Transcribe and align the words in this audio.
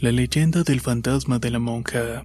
La 0.00 0.12
leyenda 0.12 0.62
del 0.62 0.80
fantasma 0.80 1.40
de 1.40 1.50
la 1.50 1.58
monja. 1.58 2.24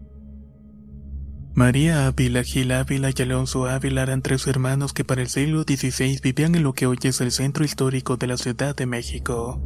María 1.55 2.05
Ávila, 2.05 2.43
Gil 2.43 2.71
Ávila 2.71 3.09
y 3.09 3.21
Alonso 3.23 3.65
Ávila 3.65 4.03
eran 4.03 4.21
tres 4.21 4.45
hermanos 4.45 4.93
que 4.93 5.03
para 5.03 5.23
el 5.23 5.27
siglo 5.27 5.63
XVI 5.63 6.19
vivían 6.21 6.53
en 6.53 6.61
lo 6.61 6.73
que 6.73 6.85
hoy 6.85 6.99
es 7.01 7.19
el 7.19 7.31
centro 7.31 7.65
histórico 7.65 8.15
de 8.15 8.27
la 8.27 8.37
Ciudad 8.37 8.75
de 8.75 8.85
México. 8.85 9.59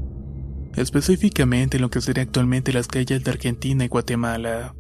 Específicamente 0.78 1.76
en 1.76 1.82
lo 1.82 1.90
que 1.90 2.00
sería 2.00 2.24
actualmente 2.24 2.72
las 2.72 2.88
calles 2.88 3.26
de 3.26 3.32
Argentina 3.32 3.84
y 3.84 3.90
Guatemala. 3.90 4.74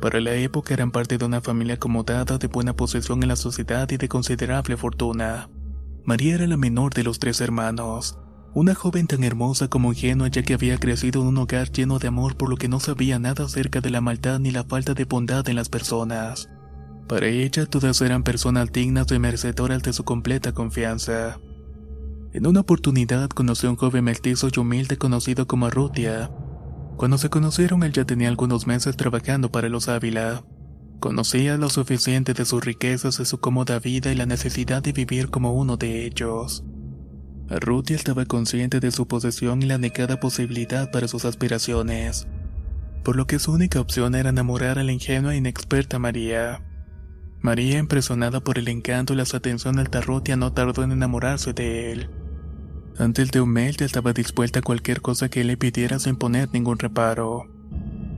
Para 0.00 0.22
la 0.22 0.34
época 0.34 0.72
eran 0.72 0.92
parte 0.92 1.18
de 1.18 1.26
una 1.26 1.42
familia 1.42 1.74
acomodada 1.74 2.38
de 2.38 2.46
buena 2.46 2.74
posición 2.74 3.22
en 3.22 3.28
la 3.28 3.36
sociedad 3.36 3.90
y 3.90 3.98
de 3.98 4.08
considerable 4.08 4.78
fortuna. 4.78 5.50
María 6.06 6.36
era 6.36 6.46
la 6.46 6.56
menor 6.56 6.94
de 6.94 7.04
los 7.04 7.18
tres 7.18 7.42
hermanos. 7.42 8.18
Una 8.56 8.74
joven 8.74 9.06
tan 9.06 9.22
hermosa 9.22 9.68
como 9.68 9.92
ingenua 9.92 10.28
ya 10.28 10.42
que 10.42 10.54
había 10.54 10.78
crecido 10.78 11.20
en 11.20 11.28
un 11.28 11.36
hogar 11.36 11.70
lleno 11.70 11.98
de 11.98 12.08
amor 12.08 12.38
por 12.38 12.48
lo 12.48 12.56
que 12.56 12.68
no 12.68 12.80
sabía 12.80 13.18
nada 13.18 13.44
acerca 13.44 13.82
de 13.82 13.90
la 13.90 14.00
maldad 14.00 14.40
ni 14.40 14.50
la 14.50 14.64
falta 14.64 14.94
de 14.94 15.04
bondad 15.04 15.46
en 15.50 15.56
las 15.56 15.68
personas. 15.68 16.48
Para 17.06 17.26
ella 17.26 17.66
todas 17.66 18.00
eran 18.00 18.22
personas 18.22 18.72
dignas 18.72 19.12
y 19.12 19.18
merecedoras 19.18 19.82
de 19.82 19.92
su 19.92 20.04
completa 20.04 20.52
confianza. 20.52 21.38
En 22.32 22.46
una 22.46 22.60
oportunidad 22.60 23.28
conoció 23.28 23.68
a 23.68 23.72
un 23.72 23.76
joven 23.76 24.04
mestizo 24.04 24.48
y 24.50 24.58
humilde 24.58 24.96
conocido 24.96 25.46
como 25.46 25.66
Arrutia. 25.66 26.30
Cuando 26.96 27.18
se 27.18 27.28
conocieron 27.28 27.82
él 27.82 27.92
ya 27.92 28.06
tenía 28.06 28.30
algunos 28.30 28.66
meses 28.66 28.96
trabajando 28.96 29.52
para 29.52 29.68
los 29.68 29.90
Ávila. 29.90 30.46
Conocía 30.98 31.58
lo 31.58 31.68
suficiente 31.68 32.32
de 32.32 32.46
sus 32.46 32.64
riquezas, 32.64 33.18
de 33.18 33.26
su 33.26 33.38
cómoda 33.38 33.78
vida 33.80 34.10
y 34.10 34.14
la 34.14 34.24
necesidad 34.24 34.82
de 34.82 34.92
vivir 34.92 35.28
como 35.28 35.52
uno 35.52 35.76
de 35.76 36.06
ellos. 36.06 36.64
Ruthie 37.48 37.94
estaba 37.94 38.24
consciente 38.24 38.80
de 38.80 38.90
su 38.90 39.06
posesión 39.06 39.62
y 39.62 39.66
la 39.66 39.78
negada 39.78 40.18
posibilidad 40.18 40.90
para 40.90 41.06
sus 41.06 41.24
aspiraciones, 41.24 42.26
por 43.04 43.14
lo 43.14 43.26
que 43.26 43.38
su 43.38 43.52
única 43.52 43.80
opción 43.80 44.16
era 44.16 44.30
enamorar 44.30 44.78
a 44.78 44.84
la 44.84 44.92
ingenua 44.92 45.34
e 45.34 45.38
inexperta 45.38 46.00
María. 46.00 46.62
María, 47.40 47.78
impresionada 47.78 48.40
por 48.40 48.58
el 48.58 48.66
encanto 48.66 49.12
y 49.12 49.16
las 49.16 49.34
atenciones 49.34 49.90
de 49.90 50.00
Rutia, 50.00 50.36
no 50.36 50.52
tardó 50.52 50.82
en 50.82 50.90
enamorarse 50.90 51.52
de 51.52 51.92
él. 51.92 52.10
Ante 52.98 53.22
el 53.22 53.28
de 53.28 53.40
humilde 53.40 53.84
estaba 53.84 54.12
dispuesta 54.12 54.58
a 54.58 54.62
cualquier 54.62 55.00
cosa 55.00 55.28
que 55.28 55.42
él 55.42 55.46
le 55.46 55.56
pidiera 55.56 56.00
sin 56.00 56.16
poner 56.16 56.48
ningún 56.52 56.78
reparo. 56.78 57.44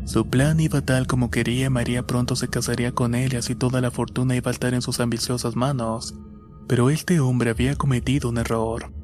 Su 0.07 0.27
plan 0.31 0.59
iba 0.61 0.81
tal 0.81 1.07
como 1.07 1.31
quería, 1.31 1.69
María 1.69 2.07
pronto 2.07 2.35
se 2.35 2.49
casaría 2.49 2.93
con 2.93 3.15
él 3.15 3.35
y 3.35 3.37
así 3.37 3.55
toda 3.55 3.83
la 3.83 3.91
fortuna 3.91 4.37
iba 4.37 4.51
a 4.51 4.55
estar 4.55 4.73
en 4.73 4.81
sus 4.81 5.01
ambiciosas 5.01 5.55
manos. 5.55 6.15
Pero 6.67 6.89
este 6.89 7.21
hombre 7.21 7.51
había 7.51 7.77
cometido 7.77 8.31
un 8.31 8.39
error. 8.39 8.98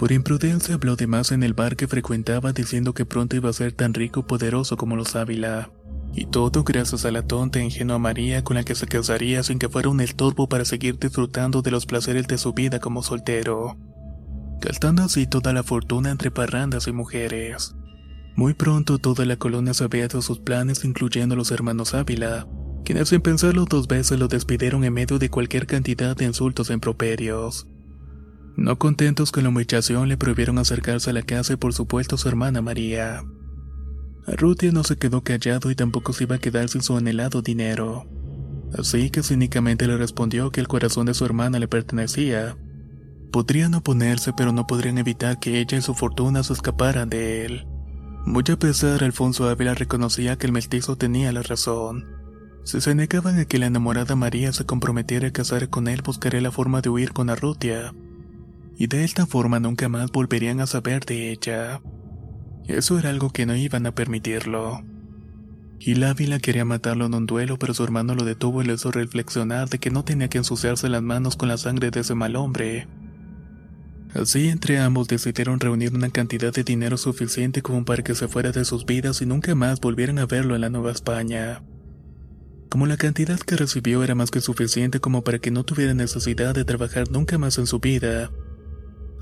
Por 0.00 0.12
imprudencia 0.12 0.76
habló 0.76 0.96
de 0.96 1.06
más 1.06 1.30
en 1.30 1.42
el 1.42 1.52
bar 1.52 1.76
que 1.76 1.86
frecuentaba 1.86 2.54
diciendo 2.54 2.94
que 2.94 3.04
pronto 3.04 3.36
iba 3.36 3.50
a 3.50 3.52
ser 3.52 3.72
tan 3.72 3.92
rico 3.92 4.20
y 4.20 4.22
poderoso 4.22 4.78
como 4.78 4.96
los 4.96 5.14
Ávila. 5.14 5.72
Y 6.14 6.24
todo 6.24 6.64
gracias 6.64 7.04
a 7.04 7.10
la 7.10 7.20
tonta 7.20 7.58
e 7.58 7.64
ingenua 7.64 7.98
María 7.98 8.42
con 8.42 8.56
la 8.56 8.64
que 8.64 8.74
se 8.74 8.86
casaría 8.86 9.42
sin 9.42 9.58
que 9.58 9.68
fuera 9.68 9.90
un 9.90 10.00
estorbo 10.00 10.48
para 10.48 10.64
seguir 10.64 10.98
disfrutando 10.98 11.60
de 11.60 11.70
los 11.70 11.84
placeres 11.84 12.26
de 12.28 12.38
su 12.38 12.54
vida 12.54 12.80
como 12.80 13.02
soltero. 13.02 13.76
Gastando 14.62 15.02
así 15.02 15.26
toda 15.26 15.52
la 15.52 15.64
fortuna 15.64 16.10
entre 16.10 16.30
parrandas 16.30 16.86
y 16.86 16.92
mujeres. 16.92 17.74
Muy 18.36 18.54
pronto 18.54 18.96
toda 18.96 19.26
la 19.26 19.36
colonia 19.36 19.74
sabía 19.74 20.08
de 20.08 20.22
sus 20.22 20.38
planes 20.38 20.82
incluyendo 20.86 21.36
los 21.36 21.50
hermanos 21.50 21.92
Ávila, 21.92 22.48
quienes 22.86 23.10
sin 23.10 23.20
pensarlo 23.20 23.66
dos 23.66 23.86
veces 23.86 24.18
lo 24.18 24.28
despidieron 24.28 24.82
en 24.82 24.94
medio 24.94 25.18
de 25.18 25.28
cualquier 25.28 25.66
cantidad 25.66 26.16
de 26.16 26.24
insultos 26.24 26.70
e 26.70 26.72
improperios. 26.72 27.69
No 28.56 28.78
contentos 28.78 29.32
con 29.32 29.44
la 29.44 29.48
humillación, 29.48 30.08
le 30.08 30.16
prohibieron 30.16 30.58
acercarse 30.58 31.10
a 31.10 31.12
la 31.12 31.22
casa 31.22 31.52
y 31.52 31.56
por 31.56 31.72
supuesto 31.72 32.16
a 32.16 32.18
su 32.18 32.28
hermana 32.28 32.60
María. 32.60 33.22
Arrutia 34.26 34.70
no 34.72 34.84
se 34.84 34.96
quedó 34.96 35.22
callado 35.22 35.70
y 35.70 35.74
tampoco 35.74 36.12
se 36.12 36.24
iba 36.24 36.36
a 36.36 36.40
quedar 36.40 36.68
sin 36.68 36.82
su 36.82 36.96
anhelado 36.96 37.42
dinero. 37.42 38.06
Así 38.76 39.10
que 39.10 39.22
cínicamente 39.22 39.86
le 39.86 39.96
respondió 39.96 40.50
que 40.50 40.60
el 40.60 40.68
corazón 40.68 41.06
de 41.06 41.14
su 41.14 41.24
hermana 41.24 41.58
le 41.58 41.68
pertenecía. 41.68 42.56
Podrían 43.32 43.74
oponerse, 43.74 44.32
pero 44.36 44.52
no 44.52 44.66
podrían 44.66 44.98
evitar 44.98 45.38
que 45.38 45.60
ella 45.60 45.78
y 45.78 45.82
su 45.82 45.94
fortuna 45.94 46.42
se 46.42 46.52
escaparan 46.52 47.08
de 47.08 47.46
él. 47.46 47.66
Muy 48.26 48.44
a 48.52 48.58
pesar, 48.58 49.02
Alfonso 49.02 49.48
Ávila 49.48 49.74
reconocía 49.74 50.36
que 50.36 50.46
el 50.46 50.52
mestizo 50.52 50.96
tenía 50.96 51.32
la 51.32 51.42
razón. 51.42 52.04
Si 52.64 52.80
se 52.80 52.94
negaban 52.94 53.38
a 53.38 53.46
que 53.46 53.58
la 53.58 53.66
enamorada 53.66 54.16
María 54.16 54.52
se 54.52 54.66
comprometiera 54.66 55.28
a 55.28 55.32
casar 55.32 55.70
con 55.70 55.88
él, 55.88 56.02
buscaría 56.02 56.40
la 56.40 56.52
forma 56.52 56.82
de 56.82 56.90
huir 56.90 57.12
con 57.12 57.30
Arrutia 57.30 57.94
y 58.76 58.86
de 58.86 59.04
esta 59.04 59.26
forma 59.26 59.60
nunca 59.60 59.88
más 59.88 60.10
volverían 60.10 60.60
a 60.60 60.66
saber 60.66 61.04
de 61.04 61.30
ella. 61.30 61.80
Eso 62.66 62.98
era 62.98 63.10
algo 63.10 63.30
que 63.30 63.46
no 63.46 63.56
iban 63.56 63.86
a 63.86 63.94
permitirlo. 63.94 64.82
Gil 65.78 66.04
Ávila 66.04 66.38
quería 66.38 66.64
matarlo 66.64 67.06
en 67.06 67.14
un 67.14 67.26
duelo, 67.26 67.58
pero 67.58 67.72
su 67.72 67.82
hermano 67.82 68.14
lo 68.14 68.24
detuvo 68.24 68.62
y 68.62 68.66
le 68.66 68.74
hizo 68.74 68.90
reflexionar 68.90 69.70
de 69.70 69.78
que 69.78 69.90
no 69.90 70.04
tenía 70.04 70.28
que 70.28 70.38
ensuciarse 70.38 70.88
las 70.90 71.02
manos 71.02 71.36
con 71.36 71.48
la 71.48 71.56
sangre 71.56 71.90
de 71.90 72.00
ese 72.00 72.14
mal 72.14 72.36
hombre. 72.36 72.86
Así 74.14 74.48
entre 74.48 74.78
ambos 74.78 75.08
decidieron 75.08 75.60
reunir 75.60 75.94
una 75.94 76.10
cantidad 76.10 76.52
de 76.52 76.64
dinero 76.64 76.96
suficiente 76.96 77.62
como 77.62 77.84
para 77.84 78.02
que 78.02 78.14
se 78.14 78.28
fuera 78.28 78.50
de 78.50 78.64
sus 78.64 78.84
vidas 78.84 79.22
y 79.22 79.26
nunca 79.26 79.54
más 79.54 79.80
volvieran 79.80 80.18
a 80.18 80.26
verlo 80.26 80.54
en 80.54 80.60
la 80.60 80.70
Nueva 80.70 80.90
España. 80.90 81.62
Como 82.68 82.86
la 82.86 82.96
cantidad 82.96 83.38
que 83.38 83.56
recibió 83.56 84.04
era 84.04 84.14
más 84.14 84.30
que 84.30 84.40
suficiente 84.40 85.00
como 85.00 85.22
para 85.22 85.38
que 85.38 85.50
no 85.50 85.64
tuviera 85.64 85.94
necesidad 85.94 86.54
de 86.54 86.64
trabajar 86.64 87.10
nunca 87.10 87.38
más 87.38 87.56
en 87.58 87.66
su 87.66 87.80
vida, 87.80 88.30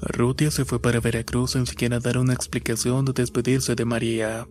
Rutia 0.00 0.50
se 0.50 0.64
fue 0.64 0.80
para 0.80 1.00
Veracruz 1.00 1.52
sin 1.52 1.66
siquiera 1.66 1.98
dar 1.98 2.18
una 2.18 2.32
explicación 2.32 3.08
o 3.08 3.12
despedirse 3.12 3.74
de 3.74 3.84
María. 3.84 4.48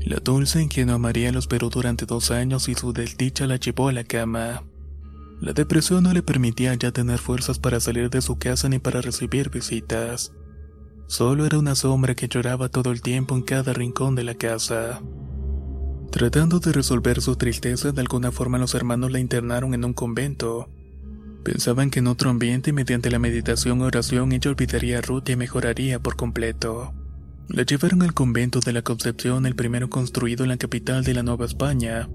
La 0.00 0.18
dulce 0.18 0.62
ingenua 0.62 0.98
María 0.98 1.32
lo 1.32 1.38
esperó 1.38 1.68
durante 1.68 2.06
dos 2.06 2.30
años 2.30 2.68
y 2.68 2.74
su 2.74 2.92
desdicha 2.92 3.46
la 3.46 3.56
llevó 3.56 3.88
a 3.88 3.92
la 3.92 4.04
cama. 4.04 4.62
La 5.40 5.52
depresión 5.52 6.04
no 6.04 6.12
le 6.12 6.22
permitía 6.22 6.74
ya 6.74 6.92
tener 6.92 7.18
fuerzas 7.18 7.58
para 7.58 7.80
salir 7.80 8.08
de 8.10 8.22
su 8.22 8.38
casa 8.38 8.68
ni 8.68 8.78
para 8.78 9.00
recibir 9.00 9.50
visitas. 9.50 10.32
Solo 11.08 11.46
era 11.46 11.58
una 11.58 11.74
sombra 11.74 12.14
que 12.14 12.28
lloraba 12.28 12.68
todo 12.68 12.90
el 12.90 13.00
tiempo 13.00 13.36
en 13.36 13.42
cada 13.42 13.72
rincón 13.72 14.14
de 14.14 14.24
la 14.24 14.34
casa. 14.34 15.02
Tratando 16.10 16.58
de 16.58 16.72
resolver 16.72 17.20
su 17.20 17.36
tristeza, 17.36 17.92
de 17.92 18.00
alguna 18.00 18.32
forma 18.32 18.58
los 18.58 18.74
hermanos 18.74 19.12
la 19.12 19.18
internaron 19.18 19.74
en 19.74 19.84
un 19.84 19.92
convento, 19.92 20.68
Pensaban 21.46 21.90
que 21.90 22.00
en 22.00 22.08
otro 22.08 22.28
ambiente, 22.28 22.72
mediante 22.72 23.08
la 23.08 23.20
meditación 23.20 23.80
o 23.80 23.84
oración, 23.84 24.32
ella 24.32 24.50
olvidaría 24.50 24.98
a 24.98 25.00
Ruth 25.00 25.28
y 25.28 25.36
mejoraría 25.36 26.00
por 26.00 26.16
completo. 26.16 26.92
La 27.48 27.62
llevaron 27.62 28.02
al 28.02 28.14
convento 28.14 28.58
de 28.58 28.72
la 28.72 28.82
Concepción, 28.82 29.46
el 29.46 29.54
primero 29.54 29.88
construido 29.88 30.42
en 30.42 30.48
la 30.48 30.56
capital 30.56 31.04
de 31.04 31.14
la 31.14 31.22
Nueva 31.22 31.46
España, 31.46 32.08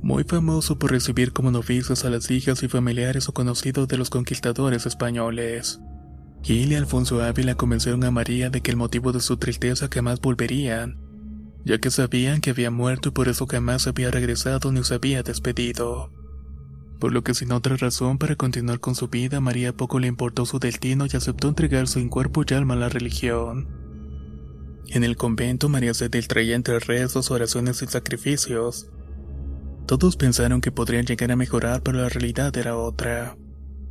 muy 0.00 0.22
famoso 0.22 0.78
por 0.78 0.92
recibir 0.92 1.32
como 1.32 1.50
novicios 1.50 2.04
a 2.04 2.10
las 2.10 2.30
hijas 2.30 2.62
y 2.62 2.68
familiares 2.68 3.28
o 3.28 3.32
conocidos 3.34 3.88
de 3.88 3.98
los 3.98 4.10
conquistadores 4.10 4.86
españoles. 4.86 5.80
Gil 6.44 6.70
y 6.70 6.76
Alfonso 6.76 7.20
Ávila 7.20 7.56
convencieron 7.56 8.04
a 8.04 8.12
María 8.12 8.48
de 8.48 8.60
que 8.60 8.70
el 8.70 8.76
motivo 8.76 9.10
de 9.10 9.18
su 9.18 9.38
tristeza 9.38 9.88
jamás 9.92 10.20
volverían, 10.20 10.98
ya 11.64 11.78
que 11.78 11.90
sabían 11.90 12.40
que 12.40 12.50
había 12.50 12.70
muerto 12.70 13.08
y 13.08 13.12
por 13.12 13.26
eso 13.26 13.44
jamás 13.48 13.88
había 13.88 14.12
regresado 14.12 14.70
ni 14.70 14.84
se 14.84 14.94
había 14.94 15.24
despedido. 15.24 16.12
Por 16.98 17.12
lo 17.12 17.22
que 17.22 17.34
sin 17.34 17.52
otra 17.52 17.76
razón 17.76 18.18
para 18.18 18.34
continuar 18.34 18.80
con 18.80 18.94
su 18.94 19.08
vida, 19.08 19.40
María 19.40 19.72
poco 19.72 20.00
le 20.00 20.08
importó 20.08 20.46
su 20.46 20.58
destino 20.58 21.06
y 21.06 21.16
aceptó 21.16 21.48
entregar 21.48 21.86
su 21.86 22.08
cuerpo 22.10 22.42
y 22.48 22.54
alma 22.54 22.74
a 22.74 22.78
la 22.78 22.88
religión. 22.88 23.68
En 24.88 25.04
el 25.04 25.16
convento, 25.16 25.68
María 25.68 25.94
se 25.94 26.08
traía 26.08 26.56
entre 26.56 26.80
rezos, 26.80 27.30
oraciones 27.30 27.82
y 27.82 27.86
sacrificios. 27.86 28.90
Todos 29.86 30.16
pensaron 30.16 30.60
que 30.60 30.72
podrían 30.72 31.04
llegar 31.04 31.30
a 31.30 31.36
mejorar, 31.36 31.82
pero 31.82 31.98
la 31.98 32.08
realidad 32.08 32.56
era 32.56 32.76
otra. 32.76 33.36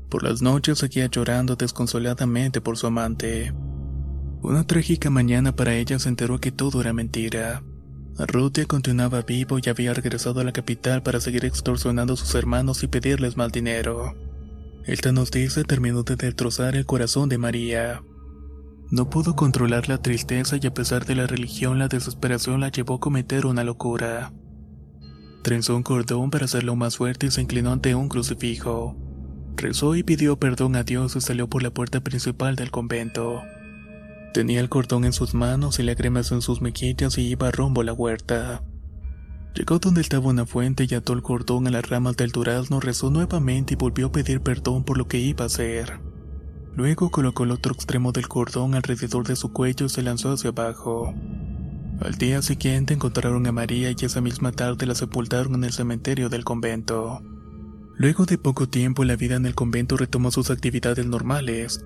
Por 0.09 0.23
las 0.23 0.41
noches 0.41 0.79
seguía 0.79 1.07
llorando 1.07 1.55
desconsoladamente 1.55 2.61
por 2.61 2.77
su 2.77 2.87
amante. 2.87 3.53
Una 4.41 4.65
trágica 4.65 5.09
mañana 5.09 5.55
para 5.55 5.75
ella 5.75 5.99
se 5.99 6.09
enteró 6.09 6.39
que 6.39 6.51
todo 6.51 6.81
era 6.81 6.93
mentira. 6.93 7.63
Rutia 8.25 8.65
continuaba 8.65 9.21
vivo 9.21 9.59
y 9.63 9.69
había 9.69 9.93
regresado 9.93 10.39
a 10.39 10.43
la 10.43 10.51
capital 10.51 11.03
para 11.03 11.19
seguir 11.19 11.45
extorsionando 11.45 12.13
a 12.13 12.17
sus 12.17 12.33
hermanos 12.33 12.81
y 12.83 12.87
pedirles 12.87 13.37
más 13.37 13.51
dinero. 13.51 14.15
Esta 14.85 15.11
noticia 15.11 15.63
terminó 15.63 16.03
de 16.03 16.15
destrozar 16.15 16.75
el 16.75 16.85
corazón 16.85 17.29
de 17.29 17.37
María. 17.37 18.01
No 18.89 19.09
pudo 19.09 19.35
controlar 19.35 19.87
la 19.89 20.01
tristeza 20.01 20.57
y 20.59 20.65
a 20.65 20.73
pesar 20.73 21.05
de 21.05 21.13
la 21.13 21.27
religión 21.27 21.77
la 21.77 21.89
desesperación 21.89 22.61
la 22.61 22.69
llevó 22.69 22.95
a 22.95 22.99
cometer 22.99 23.45
una 23.45 23.63
locura. 23.63 24.33
Trenzó 25.43 25.75
un 25.75 25.83
cordón 25.83 26.31
para 26.31 26.45
hacerlo 26.45 26.75
más 26.75 26.97
fuerte 26.97 27.27
y 27.27 27.31
se 27.31 27.41
inclinó 27.41 27.71
ante 27.71 27.93
un 27.93 28.09
crucifijo. 28.09 28.97
Rezó 29.57 29.95
y 29.95 30.03
pidió 30.03 30.39
perdón 30.39 30.75
a 30.75 30.83
Dios 30.83 31.15
y 31.15 31.21
salió 31.21 31.49
por 31.49 31.63
la 31.63 31.71
puerta 31.71 31.99
principal 31.99 32.55
del 32.55 32.71
convento. 32.71 33.43
Tenía 34.37 34.59
el 34.61 34.69
cordón 34.69 35.03
en 35.03 35.13
sus 35.13 35.33
manos 35.33 35.79
y 35.79 35.83
lágrimas 35.83 36.31
en 36.31 36.43
sus 36.43 36.61
mejillas 36.61 37.17
y 37.17 37.23
iba 37.23 37.49
rumbo 37.49 37.81
a 37.81 37.83
la 37.83 37.93
huerta. 37.93 38.61
Llegó 39.55 39.79
donde 39.79 40.01
estaba 40.01 40.27
una 40.27 40.45
fuente 40.45 40.85
y 40.87 40.93
ató 40.93 41.13
el 41.13 41.23
cordón 41.23 41.65
a 41.65 41.71
las 41.71 41.89
ramas 41.89 42.17
del 42.17 42.29
durazno, 42.29 42.79
rezó 42.79 43.09
nuevamente 43.09 43.73
y 43.73 43.77
volvió 43.77 44.05
a 44.05 44.11
pedir 44.11 44.41
perdón 44.41 44.83
por 44.83 44.99
lo 44.99 45.07
que 45.07 45.17
iba 45.17 45.41
a 45.41 45.47
hacer. 45.47 45.99
Luego 46.75 47.09
colocó 47.09 47.45
el 47.45 47.51
otro 47.51 47.73
extremo 47.73 48.11
del 48.11 48.27
cordón 48.27 48.75
alrededor 48.75 49.25
de 49.25 49.35
su 49.35 49.51
cuello 49.51 49.87
y 49.87 49.89
se 49.89 50.03
lanzó 50.03 50.33
hacia 50.33 50.51
abajo. 50.51 51.15
Al 51.99 52.13
día 52.19 52.43
siguiente 52.43 52.93
encontraron 52.93 53.47
a 53.47 53.51
María 53.51 53.89
y 53.89 54.05
esa 54.05 54.21
misma 54.21 54.51
tarde 54.51 54.85
la 54.85 54.93
sepultaron 54.93 55.55
en 55.55 55.63
el 55.63 55.73
cementerio 55.73 56.29
del 56.29 56.43
convento. 56.43 57.23
Luego 57.95 58.27
de 58.27 58.37
poco 58.37 58.69
tiempo 58.69 59.03
la 59.03 59.15
vida 59.15 59.35
en 59.37 59.47
el 59.47 59.55
convento 59.55 59.97
retomó 59.97 60.29
sus 60.29 60.51
actividades 60.51 61.07
normales, 61.07 61.83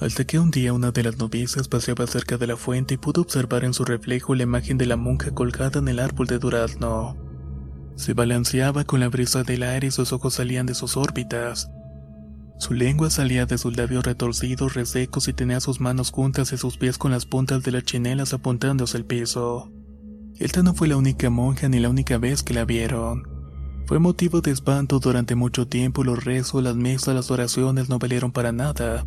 hasta 0.00 0.24
que 0.24 0.38
un 0.38 0.50
día 0.50 0.72
una 0.72 0.92
de 0.92 1.02
las 1.02 1.18
novicias 1.18 1.68
paseaba 1.68 2.06
cerca 2.06 2.38
de 2.38 2.46
la 2.46 2.56
fuente 2.56 2.94
y 2.94 2.96
pudo 2.96 3.20
observar 3.20 3.64
en 3.64 3.74
su 3.74 3.84
reflejo 3.84 4.34
la 4.34 4.44
imagen 4.44 4.78
de 4.78 4.86
la 4.86 4.96
monja 4.96 5.30
colgada 5.32 5.78
en 5.78 5.88
el 5.88 5.98
árbol 5.98 6.26
de 6.26 6.38
durazno. 6.38 7.16
Se 7.96 8.14
balanceaba 8.14 8.84
con 8.84 9.00
la 9.00 9.08
brisa 9.08 9.42
del 9.42 9.62
aire 9.62 9.88
y 9.88 9.90
sus 9.90 10.14
ojos 10.14 10.34
salían 10.34 10.64
de 10.64 10.74
sus 10.74 10.96
órbitas. 10.96 11.70
Su 12.58 12.72
lengua 12.72 13.10
salía 13.10 13.44
de 13.44 13.58
sus 13.58 13.76
labios 13.76 14.04
retorcidos, 14.04 14.72
resecos 14.72 15.28
y 15.28 15.34
tenía 15.34 15.60
sus 15.60 15.80
manos 15.80 16.10
juntas 16.10 16.52
y 16.52 16.56
sus 16.56 16.78
pies 16.78 16.96
con 16.96 17.10
las 17.10 17.26
puntas 17.26 17.62
de 17.62 17.72
las 17.72 17.84
chinelas 17.84 18.32
apuntando 18.32 18.84
hacia 18.84 18.98
el 18.98 19.04
piso. 19.04 19.70
Esta 20.38 20.62
no 20.62 20.72
fue 20.72 20.88
la 20.88 20.96
única 20.96 21.28
monja 21.28 21.68
ni 21.68 21.78
la 21.78 21.90
única 21.90 22.16
vez 22.16 22.42
que 22.42 22.54
la 22.54 22.64
vieron. 22.64 23.24
Fue 23.86 23.98
motivo 23.98 24.40
de 24.40 24.50
espanto 24.50 24.98
durante 24.98 25.34
mucho 25.34 25.68
tiempo 25.68 26.04
los 26.04 26.24
rezos, 26.24 26.62
las 26.62 26.76
mesas, 26.76 27.14
las 27.14 27.30
oraciones 27.30 27.90
no 27.90 27.98
valieron 27.98 28.32
para 28.32 28.50
nada. 28.52 29.04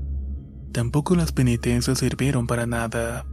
Tampoco 0.73 1.15
las 1.15 1.31
penitencias 1.31 1.99
sirvieron 1.99 2.47
para 2.47 2.65
nada. 2.65 3.27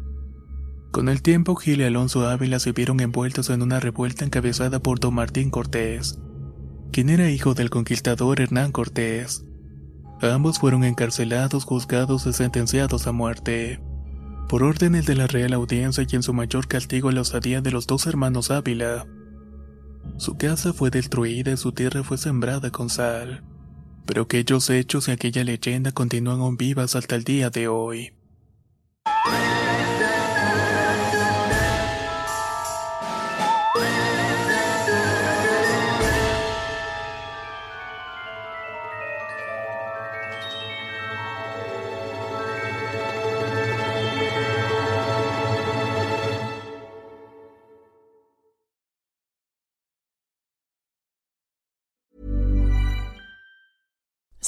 Con 0.90 1.08
el 1.08 1.22
tiempo 1.22 1.56
Gil 1.56 1.80
y 1.80 1.84
Alonso 1.84 2.28
Ávila 2.28 2.58
se 2.58 2.72
vieron 2.72 3.00
envueltos 3.00 3.48
en 3.48 3.62
una 3.62 3.80
revuelta 3.80 4.26
encabezada 4.26 4.80
por 4.80 5.00
don 5.00 5.14
Martín 5.14 5.48
Cortés, 5.48 6.20
quien 6.92 7.08
era 7.08 7.30
hijo 7.30 7.54
del 7.54 7.70
conquistador 7.70 8.42
Hernán 8.42 8.72
Cortés. 8.72 9.46
Ambos 10.20 10.58
fueron 10.58 10.84
encarcelados, 10.84 11.64
juzgados 11.64 12.26
y 12.26 12.34
sentenciados 12.34 13.06
a 13.06 13.12
muerte. 13.12 13.80
Por 14.46 14.62
órdenes 14.62 15.06
de 15.06 15.14
la 15.14 15.26
Real 15.26 15.54
Audiencia 15.54 16.04
y 16.06 16.16
en 16.16 16.22
su 16.22 16.34
mayor 16.34 16.68
castigo 16.68 17.10
la 17.10 17.22
osadía 17.22 17.62
de 17.62 17.70
los 17.70 17.86
dos 17.86 18.06
hermanos 18.06 18.50
Ávila. 18.50 19.06
Su 20.18 20.36
casa 20.36 20.74
fue 20.74 20.90
destruida 20.90 21.52
y 21.52 21.56
su 21.56 21.72
tierra 21.72 22.04
fue 22.04 22.18
sembrada 22.18 22.70
con 22.70 22.90
sal. 22.90 23.44
Pero 24.06 24.22
aquellos 24.22 24.70
hechos 24.70 25.08
y 25.08 25.12
aquella 25.12 25.44
leyenda 25.44 25.92
continúan 25.92 26.40
aún 26.40 26.56
vivas 26.56 26.96
hasta 26.96 27.16
el 27.16 27.24
día 27.24 27.50
de 27.50 27.68
hoy. 27.68 28.12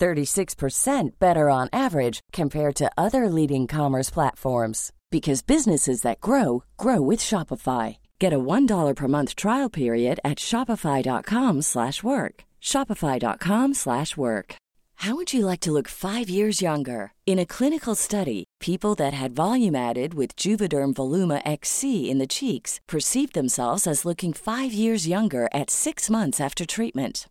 36% 0.00 1.18
better 1.18 1.50
on 1.50 1.68
average 1.72 2.20
compared 2.32 2.76
to 2.76 2.90
other 2.96 3.28
leading 3.28 3.66
commerce 3.66 4.10
platforms 4.10 4.92
because 5.10 5.42
businesses 5.42 6.02
that 6.02 6.20
grow 6.20 6.62
grow 6.76 7.00
with 7.00 7.20
Shopify. 7.20 7.98
Get 8.18 8.32
a 8.32 8.38
$1 8.38 8.96
per 8.96 9.08
month 9.08 9.34
trial 9.34 9.68
period 9.68 10.20
at 10.24 10.38
shopify.com/work. 10.38 12.44
shopify.com/work. 12.60 14.54
How 15.04 15.14
would 15.16 15.32
you 15.32 15.46
like 15.46 15.60
to 15.60 15.72
look 15.72 15.88
5 15.88 16.28
years 16.28 16.60
younger? 16.60 17.12
In 17.24 17.38
a 17.38 17.46
clinical 17.46 17.94
study, 17.94 18.44
people 18.60 18.94
that 18.96 19.14
had 19.14 19.34
volume 19.34 19.74
added 19.74 20.12
with 20.12 20.36
Juvederm 20.36 20.92
Voluma 20.92 21.40
XC 21.46 22.10
in 22.10 22.18
the 22.18 22.34
cheeks 22.38 22.80
perceived 22.86 23.32
themselves 23.32 23.86
as 23.86 24.04
looking 24.04 24.34
5 24.34 24.74
years 24.74 25.08
younger 25.08 25.48
at 25.54 25.70
6 25.70 26.10
months 26.10 26.38
after 26.38 26.66
treatment. 26.66 27.30